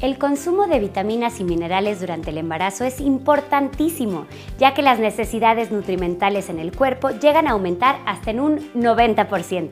El 0.00 0.16
consumo 0.16 0.68
de 0.68 0.78
vitaminas 0.78 1.40
y 1.40 1.44
minerales 1.44 1.98
durante 1.98 2.30
el 2.30 2.38
embarazo 2.38 2.84
es 2.84 3.00
importantísimo, 3.00 4.26
ya 4.56 4.72
que 4.72 4.80
las 4.80 5.00
necesidades 5.00 5.72
nutrimentales 5.72 6.48
en 6.50 6.60
el 6.60 6.70
cuerpo 6.70 7.10
llegan 7.10 7.48
a 7.48 7.52
aumentar 7.52 7.98
hasta 8.06 8.30
en 8.30 8.38
un 8.38 8.58
90%. 8.74 9.70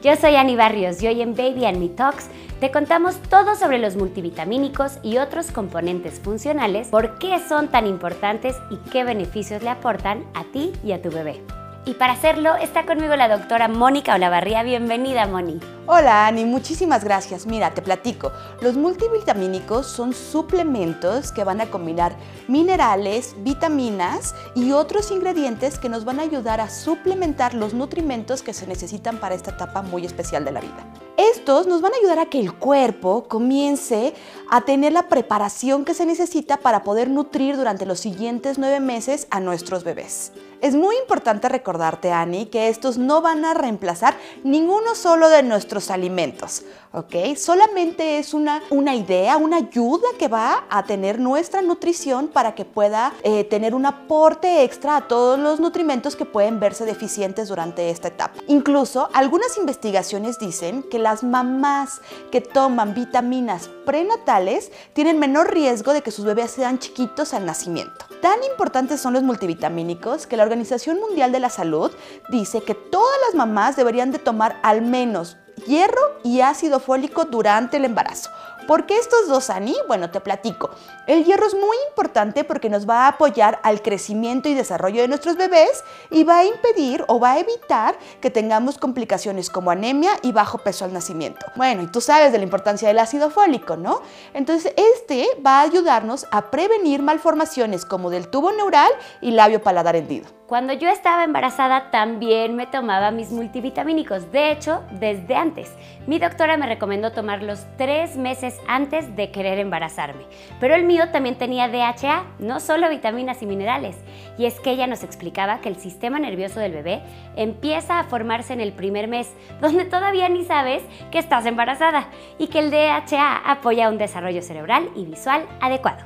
Yo 0.00 0.14
soy 0.14 0.36
Ani 0.36 0.54
Barrios 0.54 1.02
y 1.02 1.08
hoy 1.08 1.22
en 1.22 1.34
Baby 1.34 1.64
and 1.64 1.78
Me 1.78 1.88
Talks 1.88 2.28
te 2.60 2.70
contamos 2.70 3.16
todo 3.28 3.56
sobre 3.56 3.78
los 3.78 3.96
multivitamínicos 3.96 4.98
y 5.02 5.18
otros 5.18 5.50
componentes 5.50 6.20
funcionales, 6.20 6.88
por 6.88 7.18
qué 7.18 7.40
son 7.40 7.66
tan 7.66 7.88
importantes 7.88 8.54
y 8.70 8.76
qué 8.90 9.02
beneficios 9.02 9.60
le 9.64 9.70
aportan 9.70 10.24
a 10.34 10.44
ti 10.44 10.72
y 10.84 10.92
a 10.92 11.02
tu 11.02 11.10
bebé. 11.10 11.42
Y 11.86 11.94
para 11.94 12.14
hacerlo 12.14 12.56
está 12.56 12.86
conmigo 12.86 13.14
la 13.14 13.28
doctora 13.28 13.68
Mónica 13.68 14.14
Olavarría. 14.14 14.62
Bienvenida, 14.62 15.26
Moni. 15.26 15.60
Hola, 15.86 16.26
Ani, 16.26 16.46
muchísimas 16.46 17.04
gracias. 17.04 17.46
Mira, 17.46 17.72
te 17.74 17.82
platico. 17.82 18.32
Los 18.62 18.74
multivitamínicos 18.74 19.86
son 19.86 20.14
suplementos 20.14 21.30
que 21.30 21.44
van 21.44 21.60
a 21.60 21.66
combinar 21.66 22.16
minerales, 22.48 23.36
vitaminas 23.40 24.34
y 24.54 24.72
otros 24.72 25.10
ingredientes 25.10 25.78
que 25.78 25.90
nos 25.90 26.06
van 26.06 26.20
a 26.20 26.22
ayudar 26.22 26.62
a 26.62 26.70
suplementar 26.70 27.52
los 27.52 27.74
nutrimentos 27.74 28.40
que 28.42 28.54
se 28.54 28.66
necesitan 28.66 29.18
para 29.18 29.34
esta 29.34 29.50
etapa 29.50 29.82
muy 29.82 30.06
especial 30.06 30.42
de 30.46 30.52
la 30.52 30.60
vida. 30.60 30.86
Estos 31.16 31.68
nos 31.68 31.80
van 31.80 31.92
a 31.92 31.96
ayudar 31.96 32.18
a 32.18 32.26
que 32.26 32.40
el 32.40 32.52
cuerpo 32.52 33.28
comience 33.28 34.14
a 34.50 34.62
tener 34.62 34.92
la 34.92 35.08
preparación 35.08 35.84
que 35.84 35.94
se 35.94 36.06
necesita 36.06 36.56
para 36.56 36.82
poder 36.82 37.08
nutrir 37.08 37.56
durante 37.56 37.86
los 37.86 38.00
siguientes 38.00 38.58
nueve 38.58 38.80
meses 38.80 39.28
a 39.30 39.38
nuestros 39.38 39.84
bebés. 39.84 40.32
Es 40.60 40.74
muy 40.74 40.96
importante 40.96 41.48
recordarte, 41.48 42.10
Ani, 42.10 42.46
que 42.46 42.68
estos 42.68 42.96
no 42.96 43.20
van 43.20 43.44
a 43.44 43.52
reemplazar 43.52 44.16
ninguno 44.44 44.94
solo 44.94 45.28
de 45.28 45.42
nuestros 45.42 45.90
alimentos, 45.90 46.62
¿ok? 46.92 47.36
Solamente 47.36 48.18
es 48.18 48.32
una, 48.32 48.62
una 48.70 48.94
idea, 48.94 49.36
una 49.36 49.58
ayuda 49.58 50.08
que 50.18 50.28
va 50.28 50.64
a 50.70 50.84
tener 50.84 51.20
nuestra 51.20 51.60
nutrición 51.60 52.28
para 52.28 52.54
que 52.54 52.64
pueda 52.64 53.12
eh, 53.24 53.44
tener 53.44 53.74
un 53.74 53.84
aporte 53.84 54.64
extra 54.64 54.96
a 54.96 55.06
todos 55.06 55.38
los 55.38 55.60
nutrimentos 55.60 56.16
que 56.16 56.24
pueden 56.24 56.58
verse 56.60 56.86
deficientes 56.86 57.48
durante 57.48 57.90
esta 57.90 58.08
etapa. 58.08 58.40
Incluso 58.48 59.10
algunas 59.12 59.58
investigaciones 59.58 60.38
dicen 60.38 60.82
que 60.82 60.98
las 61.04 61.22
mamás 61.22 62.00
que 62.32 62.40
toman 62.40 62.94
vitaminas 62.94 63.70
prenatales 63.84 64.72
tienen 64.94 65.18
menor 65.18 65.52
riesgo 65.52 65.92
de 65.92 66.02
que 66.02 66.10
sus 66.10 66.24
bebés 66.24 66.50
sean 66.50 66.78
chiquitos 66.78 67.34
al 67.34 67.44
nacimiento. 67.46 68.06
Tan 68.22 68.42
importantes 68.42 69.00
son 69.00 69.12
los 69.12 69.22
multivitamínicos 69.22 70.26
que 70.26 70.38
la 70.38 70.42
Organización 70.42 70.98
Mundial 70.98 71.30
de 71.30 71.40
la 71.40 71.50
Salud 71.50 71.92
dice 72.30 72.62
que 72.62 72.74
todas 72.74 73.16
las 73.26 73.34
mamás 73.34 73.76
deberían 73.76 74.12
de 74.12 74.18
tomar 74.18 74.58
al 74.62 74.80
menos 74.80 75.36
hierro 75.66 76.00
y 76.24 76.40
ácido 76.40 76.80
fólico 76.80 77.26
durante 77.26 77.76
el 77.76 77.84
embarazo. 77.84 78.30
¿Por 78.66 78.86
qué 78.86 78.96
estos 78.96 79.28
dos, 79.28 79.50
Ani? 79.50 79.74
Bueno, 79.88 80.10
te 80.10 80.20
platico. 80.20 80.70
El 81.06 81.24
hierro 81.24 81.46
es 81.46 81.54
muy 81.54 81.76
importante 81.88 82.44
porque 82.44 82.70
nos 82.70 82.88
va 82.88 83.04
a 83.04 83.08
apoyar 83.08 83.60
al 83.62 83.82
crecimiento 83.82 84.48
y 84.48 84.54
desarrollo 84.54 85.02
de 85.02 85.08
nuestros 85.08 85.36
bebés 85.36 85.84
y 86.10 86.24
va 86.24 86.38
a 86.38 86.44
impedir 86.44 87.04
o 87.08 87.20
va 87.20 87.32
a 87.32 87.38
evitar 87.38 87.98
que 88.20 88.30
tengamos 88.30 88.78
complicaciones 88.78 89.50
como 89.50 89.70
anemia 89.70 90.12
y 90.22 90.32
bajo 90.32 90.58
peso 90.58 90.84
al 90.84 90.92
nacimiento. 90.92 91.46
Bueno, 91.56 91.82
y 91.82 91.88
tú 91.88 92.00
sabes 92.00 92.32
de 92.32 92.38
la 92.38 92.44
importancia 92.44 92.88
del 92.88 92.98
ácido 92.98 93.30
fólico, 93.30 93.76
¿no? 93.76 94.00
Entonces, 94.32 94.72
este 94.76 95.26
va 95.44 95.60
a 95.60 95.62
ayudarnos 95.62 96.26
a 96.30 96.50
prevenir 96.50 97.02
malformaciones 97.02 97.84
como 97.84 98.10
del 98.10 98.28
tubo 98.28 98.52
neural 98.52 98.90
y 99.20 99.32
labio 99.32 99.62
paladar 99.62 99.96
hendido. 99.96 100.26
Cuando 100.46 100.74
yo 100.74 100.90
estaba 100.90 101.24
embarazada 101.24 101.90
también 101.90 102.54
me 102.54 102.66
tomaba 102.66 103.10
mis 103.10 103.30
multivitamínicos, 103.30 104.30
de 104.30 104.52
hecho, 104.52 104.84
desde 104.90 105.36
antes. 105.36 105.72
Mi 106.06 106.18
doctora 106.18 106.58
me 106.58 106.66
recomendó 106.66 107.12
tomarlos 107.12 107.64
tres 107.78 108.16
meses 108.16 108.53
antes 108.66 109.14
de 109.16 109.30
querer 109.30 109.58
embarazarme, 109.58 110.24
pero 110.60 110.74
el 110.74 110.84
mío 110.84 111.10
también 111.10 111.36
tenía 111.36 111.68
DHA, 111.68 112.24
no 112.38 112.60
solo 112.60 112.88
vitaminas 112.88 113.42
y 113.42 113.46
minerales. 113.46 113.96
Y 114.38 114.46
es 114.46 114.60
que 114.60 114.70
ella 114.70 114.86
nos 114.86 115.02
explicaba 115.02 115.60
que 115.60 115.68
el 115.68 115.76
sistema 115.76 116.18
nervioso 116.18 116.60
del 116.60 116.72
bebé 116.72 117.02
empieza 117.36 117.98
a 117.98 118.04
formarse 118.04 118.52
en 118.52 118.60
el 118.60 118.72
primer 118.72 119.08
mes, 119.08 119.32
donde 119.60 119.84
todavía 119.84 120.28
ni 120.28 120.44
sabes 120.44 120.82
que 121.10 121.18
estás 121.18 121.46
embarazada, 121.46 122.08
y 122.38 122.48
que 122.48 122.58
el 122.58 122.70
DHA 122.70 123.36
apoya 123.50 123.88
un 123.88 123.98
desarrollo 123.98 124.42
cerebral 124.42 124.88
y 124.94 125.04
visual 125.04 125.46
adecuado. 125.60 126.04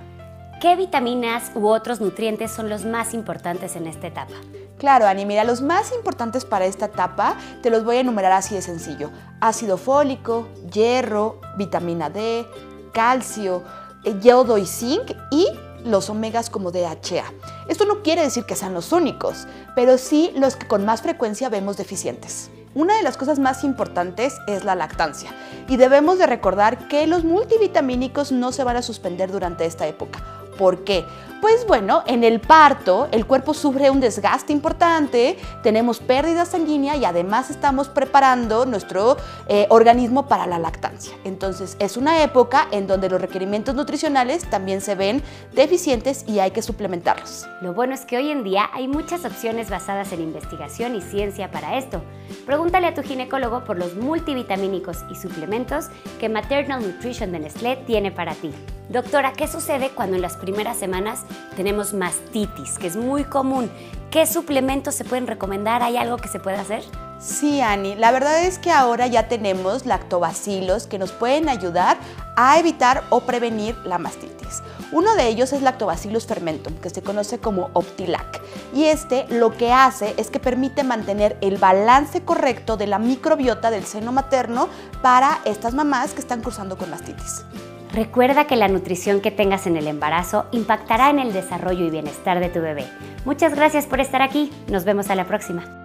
¿Qué 0.60 0.74
vitaminas 0.74 1.52
u 1.54 1.68
otros 1.68 2.00
nutrientes 2.00 2.50
son 2.50 2.68
los 2.68 2.84
más 2.84 3.14
importantes 3.14 3.76
en 3.76 3.86
esta 3.86 4.08
etapa? 4.08 4.34
Claro, 4.78 5.08
Ani, 5.08 5.26
mira, 5.26 5.42
los 5.42 5.60
más 5.60 5.92
importantes 5.92 6.44
para 6.44 6.66
esta 6.66 6.86
etapa 6.86 7.36
te 7.62 7.70
los 7.70 7.84
voy 7.84 7.96
a 7.96 8.00
enumerar 8.00 8.30
así 8.30 8.54
de 8.54 8.62
sencillo. 8.62 9.10
Ácido 9.40 9.76
fólico, 9.76 10.46
hierro, 10.72 11.40
vitamina 11.56 12.10
D, 12.10 12.46
calcio, 12.92 13.64
eh, 14.04 14.14
yodo 14.20 14.56
y 14.56 14.66
zinc 14.66 15.10
y 15.32 15.48
los 15.84 16.08
omegas 16.10 16.48
como 16.48 16.70
DHA. 16.70 17.24
Esto 17.66 17.86
no 17.86 18.02
quiere 18.02 18.22
decir 18.22 18.44
que 18.44 18.54
sean 18.54 18.72
los 18.72 18.92
únicos, 18.92 19.48
pero 19.74 19.98
sí 19.98 20.32
los 20.36 20.54
que 20.54 20.68
con 20.68 20.84
más 20.84 21.02
frecuencia 21.02 21.48
vemos 21.48 21.76
deficientes. 21.76 22.50
Una 22.74 22.96
de 22.96 23.02
las 23.02 23.16
cosas 23.16 23.40
más 23.40 23.64
importantes 23.64 24.36
es 24.46 24.64
la 24.64 24.76
lactancia 24.76 25.30
y 25.68 25.76
debemos 25.76 26.18
de 26.18 26.26
recordar 26.26 26.86
que 26.86 27.06
los 27.08 27.24
multivitamínicos 27.24 28.30
no 28.30 28.52
se 28.52 28.62
van 28.62 28.76
a 28.76 28.82
suspender 28.82 29.32
durante 29.32 29.64
esta 29.64 29.88
época 29.88 30.22
¿Por 30.58 30.82
qué? 30.82 31.06
Pues 31.40 31.64
bueno, 31.68 32.02
en 32.06 32.24
el 32.24 32.40
parto 32.40 33.06
el 33.12 33.24
cuerpo 33.24 33.54
sufre 33.54 33.90
un 33.90 34.00
desgaste 34.00 34.52
importante, 34.52 35.38
tenemos 35.62 36.00
pérdida 36.00 36.44
sanguínea 36.44 36.96
y 36.96 37.04
además 37.04 37.50
estamos 37.50 37.88
preparando 37.88 38.66
nuestro 38.66 39.16
eh, 39.46 39.68
organismo 39.70 40.26
para 40.26 40.48
la 40.48 40.58
lactancia. 40.58 41.14
Entonces 41.22 41.76
es 41.78 41.96
una 41.96 42.24
época 42.24 42.66
en 42.72 42.88
donde 42.88 43.08
los 43.08 43.20
requerimientos 43.20 43.76
nutricionales 43.76 44.50
también 44.50 44.80
se 44.80 44.96
ven 44.96 45.22
deficientes 45.54 46.24
y 46.26 46.40
hay 46.40 46.50
que 46.50 46.60
suplementarlos. 46.60 47.46
Lo 47.62 47.72
bueno 47.72 47.94
es 47.94 48.04
que 48.04 48.16
hoy 48.16 48.30
en 48.30 48.42
día 48.42 48.68
hay 48.72 48.88
muchas 48.88 49.24
opciones 49.24 49.70
basadas 49.70 50.10
en 50.10 50.22
investigación 50.22 50.96
y 50.96 51.02
ciencia 51.02 51.52
para 51.52 51.78
esto. 51.78 52.02
Pregúntale 52.46 52.88
a 52.88 52.94
tu 52.94 53.02
ginecólogo 53.04 53.62
por 53.62 53.78
los 53.78 53.94
multivitamínicos 53.94 55.04
y 55.08 55.14
suplementos 55.14 55.86
que 56.18 56.28
Maternal 56.28 56.82
Nutrition 56.82 57.30
de 57.30 57.38
Nestlé 57.38 57.76
tiene 57.86 58.10
para 58.10 58.34
ti. 58.34 58.50
Doctora, 58.88 59.34
¿qué 59.34 59.46
sucede 59.46 59.90
cuando 59.90 60.16
en 60.16 60.22
las 60.22 60.38
primeras 60.38 60.78
semanas 60.78 61.24
tenemos 61.56 61.92
mastitis, 61.94 62.78
que 62.78 62.86
es 62.86 62.96
muy 62.96 63.24
común? 63.24 63.70
¿Qué 64.10 64.26
suplementos 64.26 64.94
se 64.94 65.04
pueden 65.04 65.26
recomendar? 65.26 65.82
¿Hay 65.82 65.96
algo 65.96 66.16
que 66.16 66.28
se 66.28 66.40
pueda 66.40 66.60
hacer? 66.60 66.82
Sí, 67.18 67.60
Ani, 67.60 67.96
la 67.96 68.12
verdad 68.12 68.44
es 68.44 68.58
que 68.58 68.70
ahora 68.70 69.06
ya 69.08 69.26
tenemos 69.26 69.86
lactobacilos 69.86 70.86
que 70.86 70.98
nos 70.98 71.10
pueden 71.10 71.48
ayudar 71.48 71.98
a 72.36 72.58
evitar 72.58 73.02
o 73.10 73.20
prevenir 73.20 73.76
la 73.84 73.98
mastitis. 73.98 74.62
Uno 74.92 75.14
de 75.16 75.26
ellos 75.28 75.52
es 75.52 75.60
Lactobacillus 75.60 76.26
fermentum, 76.26 76.74
que 76.76 76.88
se 76.88 77.02
conoce 77.02 77.38
como 77.38 77.68
Optilac. 77.74 78.40
Y 78.72 78.84
este 78.84 79.26
lo 79.28 79.54
que 79.54 79.72
hace 79.72 80.14
es 80.16 80.30
que 80.30 80.40
permite 80.40 80.82
mantener 80.82 81.36
el 81.42 81.58
balance 81.58 82.24
correcto 82.24 82.78
de 82.78 82.86
la 82.86 82.98
microbiota 82.98 83.70
del 83.70 83.84
seno 83.84 84.12
materno 84.12 84.68
para 85.02 85.40
estas 85.44 85.74
mamás 85.74 86.12
que 86.12 86.20
están 86.20 86.42
cursando 86.42 86.78
con 86.78 86.88
mastitis. 86.88 87.44
Recuerda 87.92 88.46
que 88.46 88.56
la 88.56 88.68
nutrición 88.68 89.20
que 89.20 89.30
tengas 89.30 89.66
en 89.66 89.76
el 89.76 89.86
embarazo 89.86 90.46
impactará 90.52 91.10
en 91.10 91.18
el 91.18 91.32
desarrollo 91.32 91.86
y 91.86 91.90
bienestar 91.90 92.40
de 92.40 92.48
tu 92.48 92.60
bebé. 92.60 92.86
Muchas 93.24 93.54
gracias 93.54 93.86
por 93.86 94.00
estar 94.00 94.22
aquí. 94.22 94.52
Nos 94.68 94.84
vemos 94.84 95.10
a 95.10 95.14
la 95.14 95.26
próxima. 95.26 95.77